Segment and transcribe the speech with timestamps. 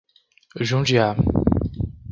[0.67, 1.13] Jundiá